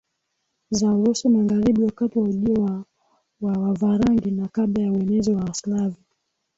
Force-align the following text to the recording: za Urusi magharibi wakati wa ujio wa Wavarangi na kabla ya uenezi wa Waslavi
za 0.71 0.89
Urusi 0.95 1.29
magharibi 1.29 1.83
wakati 1.83 2.19
wa 2.19 2.25
ujio 2.25 2.63
wa 3.41 3.53
Wavarangi 3.53 4.31
na 4.31 4.47
kabla 4.47 4.83
ya 4.83 4.91
uenezi 4.91 5.33
wa 5.33 5.41
Waslavi 5.43 6.03